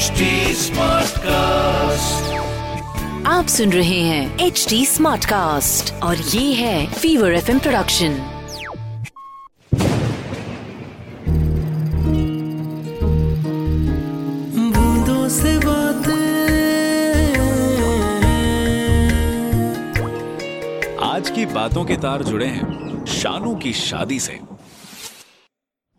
HD 0.00 0.26
Smartcast. 0.58 2.28
आप 3.26 3.46
सुन 3.46 3.72
रहे 3.72 3.98
हैं 4.00 4.38
एच 4.46 4.64
डी 4.68 4.84
स्मार्ट 4.86 5.24
कास्ट 5.24 5.92
और 6.02 6.16
ये 6.16 6.52
है 6.54 6.92
फीवर 6.92 7.34
एफ़ 7.34 7.50
प्रोडक्शन 7.58 8.16
बूंदों 14.74 15.28
से 15.28 15.56
बातें 15.58 16.18
आज 21.06 21.30
की 21.30 21.46
बातों 21.54 21.84
के 21.84 21.96
तार 21.96 22.22
जुड़े 22.22 22.46
हैं 22.46 23.04
शानू 23.14 23.54
की 23.56 23.72
शादी 23.72 24.18
से। 24.20 24.38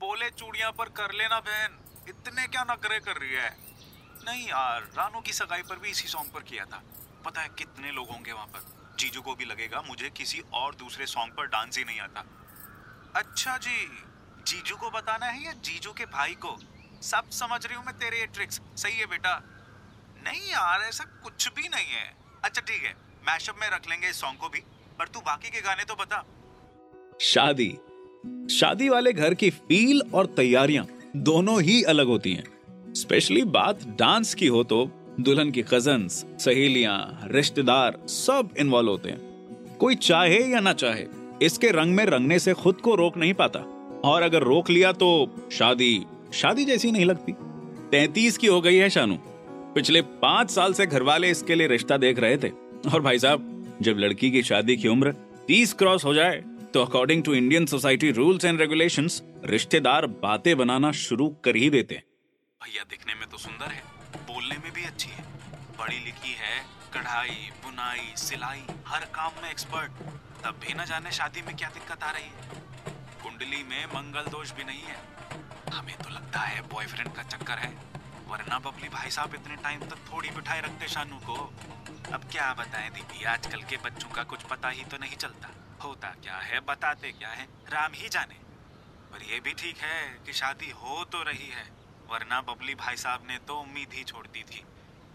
बोले 0.02 0.29
चूड़िया 0.29 0.70
पर 0.79 0.89
कर 0.99 1.13
लेना 1.13 1.39
बहन 1.39 1.77
इतने 2.09 2.47
क्या 2.47 2.63
नखरे 2.71 2.99
कर 2.99 3.20
रही 3.21 3.36
है? 3.36 3.50
नहीं, 4.25 4.48
यार, 4.48 4.82
रानू 4.82 5.21
की 5.21 5.34
सगाई 5.34 5.61
पर 5.61 5.80
भी 5.80 5.89
इसी 5.89 6.07
सॉन्ग 6.07 6.32
पर 6.32 6.39
किया 6.39 6.66
था। 6.66 6.84
पता 7.25 7.42
है 7.42 7.50
कितने 7.57 7.92
लोग 7.92 8.10
होंगे 8.10 8.32
वहाँ 8.32 8.46
पर? 8.46 8.96
जीजू 9.00 9.21
को 9.21 9.36
भी 9.36 9.46
लगेगा, 9.46 9.82
मुझे 9.82 10.10
किसी 10.10 10.42
और 10.54 10.75
दूसरे 10.75 11.06
सॉन्ग 11.06 11.34
पर 11.34 11.46
डांस 11.46 11.78
ही 11.78 11.84
नहीं 11.84 12.00
आता। 12.00 12.26
अच्छा 13.15 13.57
जी, 13.57 14.04
जीजू 14.48 14.76
को 14.76 14.89
बताना 14.89 15.26
है 15.26 15.46
या 15.46 15.52
जीजू 15.52 15.93
के 15.93 16.06
भाई 16.06 16.32
को? 16.32 16.57
सब 17.02 17.29
समझ 17.29 17.65
रही 17.65 17.76
हूँ 17.76 17.86
मैं 17.86 17.98
तेरे 17.98 18.20
ये 18.20 18.26
ट्रिक्स 18.26 18.62
सही 18.76 18.98
है 18.98 19.06
बेटा? 19.06 19.43
नहीं 20.24 20.42
यार, 20.42 20.82
ऐसा 20.82 21.04
कुछ 21.04 21.48
भी 21.48 21.62
नहीं 21.62 21.88
है। 21.88 22.15
अच्छा 22.43 22.62
ठीक 22.62 22.84
है 22.84 22.93
मैशअप 23.28 23.56
में 23.62 23.70
रख 23.70 23.90
लेंगे 23.90 24.10
इस 24.10 24.21
सॉन्ग 24.21 24.40
को 24.40 24.50
भी, 24.50 24.60
पर 25.00 25.07
तू 25.07 25.20
बाकी 25.20 25.50
के 25.50 25.62
गाने 25.62 25.84
तो 25.84 25.96
बता। 25.96 26.26
शादी। 27.21 27.78
शादी 28.56 28.90
वाले 28.90 29.14
घर 29.14 29.34
की 29.34 29.50
फील 29.50 30.01
और 30.14 30.26
तैयारियाँ 30.26 30.86
दोनों 31.15 31.62
ही 31.62 31.84
अलग 31.84 32.08
होती 32.08 32.34
हैं। 32.34 32.61
स्पेशली 32.95 33.44
बात 33.44 33.83
डांस 34.00 34.33
की 34.33 34.47
हो 34.47 34.63
तो 34.63 34.89
दुल्हन 35.20 35.52
की 35.52 35.61
कजन्स, 35.64 36.14
सहेलियाँ, 36.39 37.28
रिश्तेदार 37.31 37.98
सब 38.08 38.50
इन्वॉल्व 38.59 38.89
होते 38.89 39.09
हैं। 39.09 39.78
कोई 39.80 39.95
चाहे 39.95 40.39
या 40.44 40.59
ना 40.59 40.73
चाहे, 40.73 41.06
इसके 41.42 41.72
रंग 41.72 41.95
में 41.95 42.03
रंगने 42.06 42.39
से 42.39 42.53
खुद 42.53 42.75
को 42.75 42.95
रोक 42.95 43.17
नहीं 43.17 43.33
पाता। 43.33 43.59
और 44.06 44.22
अगर 44.22 44.44
रोक 44.44 44.70
लिया 44.70 44.92
तो 44.92 45.09
शादी 45.52 46.06
शादी 46.33 46.66
जैसी 46.66 46.92
नहीं 46.92 47.06
लगती। 47.06 47.31
तैतीस 47.92 48.38
की 48.38 48.48
हो 48.48 48.59
गई 48.61 48.75
है 48.75 48.89
शानू। 48.89 49.17
पिछले 49.76 50.02
पाँच 50.02 50.52
साल 50.52 50.73
से 50.73 50.86
घर 50.86 51.03
वाले 51.03 51.30
इसके 51.30 51.55
लिए 51.55 51.67
रिश्ता 51.67 51.98
देख 51.98 52.20
रहे 52.20 52.38
थे। 52.38 52.50
और 52.94 53.02
भाई 53.02 53.20
साहब, 53.20 53.78
जब 53.81 53.98
लड़की 53.98 54.31
की 54.31 54.44
शादी 54.44 54.78
की 54.78 54.88
उम्र 54.88 55.11
तीस 55.48 55.73
क्रॉस 55.73 56.05
हो 56.05 56.14
जाए 56.14 56.44
तो 56.73 56.83
according 56.83 57.23
to 57.23 57.33
Indian 57.33 57.66
society 57.66 58.11
rules 58.11 58.45
and 58.45 58.59
regulations 58.61 59.22
रिश्तेदार 59.45 60.05
बातें 60.22 60.58
बनाना 60.58 60.92
शुरू 60.92 61.28
कर 61.44 61.55
ही 61.55 61.70
देते 61.70 61.95
हैं। 61.95 62.03
भैया 62.62 62.84
दिखने 62.90 63.14
में 63.16 63.28
तो 63.30 63.38
सुंदर 63.38 63.72
है, 63.72 63.81
बोलने 64.26 64.58
में 64.58 64.72
भी 64.73 64.84
अच्छी 64.86 65.09
है। 65.09 65.23
पढ़ी 65.78 65.98
लिखी 66.00 66.34
है, 66.34 66.59
कढ़ाई, 66.94 67.50
बुनाई, 67.64 68.14
सिलाई, 68.17 68.62
हर 68.88 69.06
काम 69.16 69.42
में 69.42 69.50
एक्सपर्ट 69.50 69.92
तब 70.44 70.59
भी 70.62 70.73
न 70.73 70.86
जाने 70.86 71.12
शादी 71.12 71.42
में 71.42 71.56
क्या 71.58 71.70
दिक्कत 71.70 72.04
आ 72.04 72.12
रही 72.12 72.23
है। 72.23 72.59
कुंडली 73.23 73.64
में 73.64 73.86
मंगल 73.86 74.30
दोष 74.32 74.52
भी 74.52 74.64
नहीं 74.64 74.84
है। 74.84 75.00
हमें 75.73 75.98
तो 75.98 76.09
लगता 76.09 76.39
है 76.42 76.62
बॉयफ्रेंड 76.67 77.12
का 77.16 77.23
चक्कर 77.26 77.58
है, 77.58 77.73
वरना 78.28 78.59
बबली 78.59 78.89
भाई 78.89 79.09
साहब 79.09 79.36
इतने 79.36 79.56
टाइम 79.64 79.88
तक 79.88 80.06
थोड़ी 80.12 80.30
बिठाए 80.30 80.62
रखते 80.62 80.88
शानू 80.88 81.20
को। 81.26 81.42
अब 82.14 82.30
क्या 82.32 82.54
बताएँ 82.54 82.89
दीदी, 82.92 83.23
आजकल 83.26 83.64
के 83.64 83.78
बच्चों 83.84 84.09
का 84.09 84.23
कुछ 84.26 84.44
पता 84.45 84.70
ही 84.70 84.86
तो 84.86 84.98
नहीं 84.98 85.17
चलता। 85.17 85.50
होता 85.84 86.16
क्या 86.23 86.38
है, 86.38 86.59
बताते 86.62 87.12
क्या 87.12 87.30
है, 87.32 87.50
राम 87.70 87.92
ही 87.95 88.09
जाने। 88.09 88.39
पर 89.12 89.23
ये 89.23 89.39
भी 89.39 89.54
ठीक 89.56 89.78
है 89.80 90.02
कि 90.26 90.34
शादी 90.36 90.72
हो 90.78 91.04
तो 91.04 91.23
रही 91.23 91.50
है। 91.50 91.70
वरना 92.12 92.40
बबली 92.42 92.73
भाई 92.76 92.95
साहब 92.98 93.22
ने 93.28 93.38
तो 93.48 93.54
उम्मीद 93.56 93.94
ही 93.94 94.04
छोड़ 94.04 94.26
दी 94.28 94.42
थी। 94.42 94.64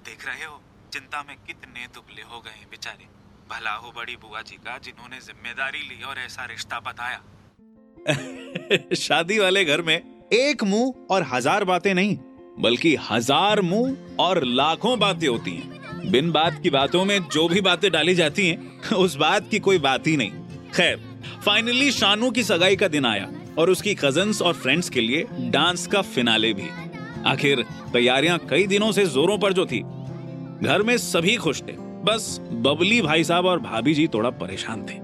देख 0.05 0.27
रहे 0.27 0.44
हो, 0.44 0.61
चिंता 0.92 1.22
में 1.22 1.36
कितने 1.47 1.86
दुबले 1.94 2.22
हो 2.22 2.41
गए 2.41 2.64
बेचारे। 2.70 3.08
भला 3.50 3.72
हो 3.72 3.92
बड़ी 3.96 4.17
बुआ 4.17 4.42
जी 4.42 4.57
का, 4.57 4.79
जिन्होंने 4.79 5.20
ज़िम्मेदारी 5.20 5.79
ली 5.80 6.02
और 6.02 6.18
ऐसा 6.18 6.45
रिश्ता 6.45 6.80
बताया। 6.80 7.20
शादी 8.96 9.39
वाले 9.39 9.64
घर 9.64 9.83
में 9.83 9.96
एक 10.34 10.64
मुँह 10.64 11.07
और 11.11 11.27
हज़ार 11.33 11.64
बातें 11.64 11.92
नहीं, 11.95 12.17
बल्कि 12.61 12.96
हज़ार 13.11 13.61
मुँह 13.63 14.17
और 14.18 14.45
लाखों 14.45 14.98
बातें 14.98 15.28
होती 15.28 15.51
हैं। 15.51 16.11
बिन 16.11 16.30
बात 16.33 16.61
की 16.63 16.70
बातों 16.70 17.05
में 17.05 17.18
जो 17.28 17.48
भी 17.48 17.61
बातें 17.61 17.90
डाली 17.92 18.14
जाती 18.14 18.48
हैं, 18.48 18.80
उस 18.96 19.17
बात 19.17 19.51
की 19.51 19.58
कोई 19.58 19.78
बात 19.78 20.07
ही 20.07 20.17
नहीं। 20.17 20.70
खैर 20.73 20.96
फाइनली 21.45 21.90
शानू 21.92 22.30
की 22.30 22.42
सगाई 22.42 22.77
का 22.77 22.89
दिन 22.89 23.07
आया, 23.07 23.28
और 23.58 23.70
उसकी 23.70 23.95
कजन्स 23.95 24.42
और 24.42 24.55
फ्रेंड्स 24.55 24.89
के 24.90 25.01
लिए 25.01 25.27
डांस 25.51 25.86
का 25.86 26.02
फिनाले 26.02 26.52
भी। 26.52 26.68
आखिर 27.27 27.64
तैयारियाँ 27.92 28.39
कई 28.51 28.67
दिनों 28.67 28.91
से 28.92 29.07
जोरों 29.09 29.39
पर 29.39 29.53
जो 29.53 29.67
थी। 29.67 29.81
घर 30.63 30.83
में 30.83 30.97
सभी 30.98 31.37
खुश 31.37 31.63
थे। 31.63 31.73
बस 32.05 32.39
बबली 32.63 33.01
भाई 33.03 33.25
साहब 33.25 33.47
और 33.47 33.61
भाभी 33.61 33.95
जी 33.95 34.07
थोड़ा 34.14 34.31
परेशान 34.39 34.87
थे। 34.87 34.98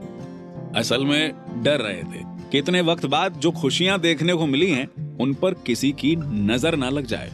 असल 0.79 1.05
में 1.05 1.63
डर 1.65 1.81
रहे 1.81 2.03
थे 2.05 2.31
कितने 2.51 2.81
वक्त 2.83 3.07
बाद 3.07 3.37
जो 3.37 3.51
खुशियाँ 3.53 3.99
देखने 4.01 4.35
को 4.35 4.47
मिली 4.47 4.71
हैं 4.71 5.17
उन 5.21 5.35
पर 5.35 5.55
किसी 5.67 5.91
की 5.95 6.15
नज़र 6.17 6.77
ना 6.77 6.91
लग 6.91 7.07
जाए। 7.07 7.31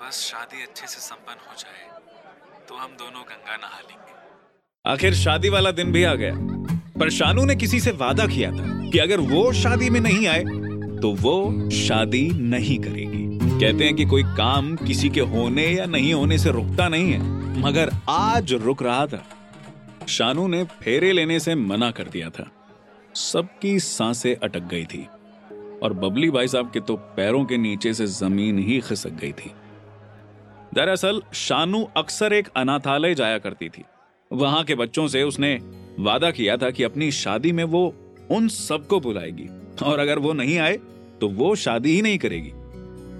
बस 0.00 0.20
शादी 0.22 0.62
अच्छे 0.62 0.86
से 0.86 1.00
संपन्न 1.00 1.38
हो 1.40 1.54
जाए 1.58 1.84
तो 2.68 2.74
हम 2.74 2.90
दोनों 2.92 3.22
गंगा 3.22 3.56
नहा 3.56 3.80
लेंगे। 3.80 4.14
आखिर 4.84 5.14
शादी 5.14 5.48
वाला 5.48 5.70
दिन 5.72 5.92
भी 5.92 6.04
आ 6.04 6.14
गया। 6.14 6.34
पर 6.98 7.10
शानू 7.10 7.44
ने 7.44 7.56
किसी 7.56 7.80
से 7.80 7.90
वादा 7.94 8.26
किया 8.26 8.50
था 8.50 8.90
कि 8.90 8.98
अगर 8.98 9.20
वो 9.30 9.52
शादी 9.54 9.90
में 9.90 10.00
नहीं 10.00 10.26
आए 10.26 10.42
तो 11.00 11.12
वो 11.16 11.70
शादी 11.70 12.28
नहीं 12.50 12.78
करेगी। 12.78 13.25
कहते 13.60 13.84
हैं 13.84 13.94
कि 13.94 14.04
कोई 14.04 14.22
काम 14.22 14.76
किसी 14.76 15.10
के 15.10 15.20
होने 15.20 15.66
या 15.66 15.86
नहीं 15.86 16.14
होने 16.14 16.38
से 16.38 16.50
रुकता 16.50 16.88
नहीं 16.88 17.12
है। 17.12 17.18
मगर 17.60 17.90
आज 18.08 18.52
रुक 18.52 18.82
रहा 18.82 19.06
था। 19.06 19.24
शानू 20.08 20.46
ने 20.46 20.64
फेरे 20.64 21.12
लेने 21.12 21.40
से 21.40 21.54
मना 21.54 21.90
कर 21.90 22.04
दिया 22.04 22.30
था। 22.30 22.50
सबकी 23.14 23.80
साँसें 23.80 24.36
अटक 24.36 24.60
गई 24.60 24.84
थी। 24.84 25.06
और 25.82 25.92
बबली 25.92 26.30
भाई 26.30 26.48
साहब 26.48 26.70
के 26.70 26.80
तो 26.80 26.96
पैरों 26.96 27.44
के 27.44 27.56
नीचे 27.56 27.94
से 27.94 28.06
ज़मीन 28.06 28.58
ही 28.58 28.80
खिसक 28.80 29.10
गई 29.10 29.32
थी। 29.32 29.50
दरअसल, 30.74 31.22
शानू 31.34 31.88
अक्सर 31.96 32.32
एक 32.32 32.48
अनाथालय 32.56 33.14
जाया 33.14 33.38
करती 33.38 33.68
थी। 33.68 33.82
वहाँ 34.32 34.64
के 34.64 34.74
बच्चों 34.74 35.08
से 35.08 35.22
उसने 35.22 35.54
वादा 35.98 36.30
किया 36.30 36.56
था 36.56 36.70
कि 36.70 36.82
अपनी 36.82 37.10
शादी 37.10 37.52
में 37.52 37.64
वो 37.64 37.94
उन 38.30 38.48
सबको 38.48 39.00
बुलाएगी। 39.00 39.48
और 39.84 39.98
अगर 39.98 40.18
वो 40.18 40.32
नहीं 40.32 40.58
आए 40.58 40.78
तो 41.20 41.28
वो 41.28 41.54
शादी 41.54 41.94
ही 41.94 42.02
नहीं 42.02 42.18
करेगी। 42.18 42.52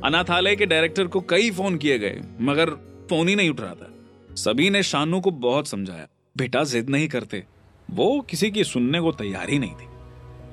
अनाथालय 0.05 0.57
के 0.57 0.67
डायरेक्टर 0.67 1.07
को 1.07 1.21
कई 1.21 1.51
फ़ोन 1.51 1.77
किए 1.77 1.99
गए, 1.99 2.21
मगर 2.41 2.71
फ़ोन 3.11 3.29
ही 3.29 3.35
नहीं 3.35 3.51
उठ 3.51 3.61
रहा 3.61 3.75
था। 3.75 3.93
सभी 4.37 4.71
ने 4.71 4.83
शानू 4.83 5.21
को 5.21 5.31
बहुत 5.31 5.69
समझाया, 5.69 6.07
बेटा, 6.37 6.65
जिद 6.65 6.91
नहीं 6.91 7.09
करते। 7.09 7.43
वो 7.89 8.21
किसी 8.21 8.51
की 8.51 8.65
सुनने 8.65 9.01
को 9.01 9.13
तैयार 9.13 9.51
ही 9.51 9.59
नहीं 9.59 9.75
थी। 9.75 9.89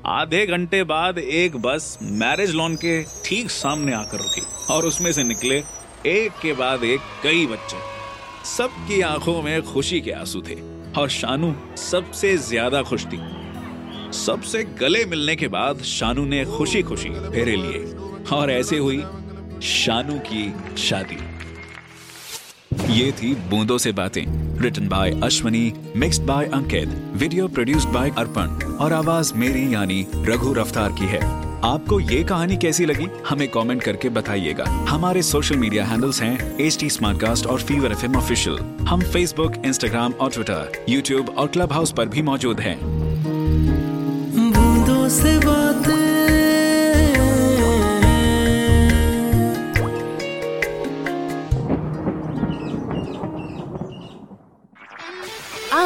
आधे 0.05 0.45
घंटे 0.45 0.83
बाद 0.83 1.17
एक 1.17 1.55
बस 1.57 1.97
मैरिज 2.01 2.53
लॉन 2.55 2.75
के 2.75 3.01
ठीक 3.25 3.49
सामने 3.49 3.93
आकर 3.93 4.17
रुकी, 4.17 4.41
और 4.73 4.85
उसमें 4.85 5.11
से 5.11 5.23
निकले 5.23 5.63
एक 6.05 6.31
के 6.41 6.53
बाद 6.53 6.83
एक 6.83 6.99
कई 7.23 7.45
बच्चे। 7.47 7.77
सबकी 8.47 9.01
आँखों 9.01 9.41
में 9.41 9.61
खुशी 9.63 10.01
के 10.01 10.11
आँसू 10.11 10.41
थे, 10.41 10.55
और 10.99 11.09
शानू 11.09 11.53
सबसे 11.77 12.35
ज़्यादा 12.37 12.81
खुश 12.81 13.05
थी। 13.05 13.19
सबसे 14.13 14.63
गले 14.79 15.03
मिलने 15.05 15.35
के 15.35 15.47
बाद 15.47 15.81
शानू 15.81 16.25
ने 16.25 16.43
खुशी 16.47 16.81
खुशी 16.83 17.09
फेरे 17.09 17.55
लिए, 17.55 17.83
और 18.31 18.51
ऐसे 18.51 18.77
हुई 18.77 19.03
शानू 19.63 20.13
की 20.25 20.53
शादी। 20.77 21.17
ये 22.93 23.11
थी 23.11 23.33
बूंदों 23.49 23.77
से 23.77 23.91
बातें 23.91 24.23
written 24.61 24.87
by 24.87 25.11
Ashwani 25.23 25.73
mixed 25.97 26.23
by 26.23 26.45
Ankit 26.45 26.89
video 27.13 27.47
produced 27.47 27.89
by 27.89 28.09
Arpan, 28.17 28.47
और 28.75 28.93
आवाज़ 28.93 29.33
मेरी 29.33 29.73
यानी 29.73 30.05
रघु 30.15 30.53
रफ्तार 30.53 30.91
की 30.91 31.05
है। 31.05 31.21
आपको 31.63 31.99
ये 31.99 32.23
कहानी 32.23 32.57
कैसी 32.57 32.85
लगी, 32.85 33.07
हमें 33.27 33.47
कमेंट 33.47 33.83
करके 33.83 34.09
बताइएगा। 34.09 34.65
हमारे 34.89 35.21
सोशल 35.21 35.57
मीडिया 35.57 35.85
हैंडल्स 35.85 36.21
हैं 36.21 36.57
एच 36.57 36.77
टी 36.79 36.89
और 37.47 37.61
फीवर 37.61 37.91
एफ़ 37.91 38.05
ऑफिशियल 38.17 38.57
हम 38.87 39.01
फेसबुक 39.03 39.53
इंस्टाग्राम 39.65 40.13
और 40.13 40.31
ट्विटर 40.31 40.85
यूट्यूब 40.89 41.29
और 41.29 41.47
क्लब 41.47 41.73
हाउस 41.73 41.93
पर 41.93 42.07
भी 42.07 42.21
मौजूद 42.21 42.59
हैं। 42.59 42.77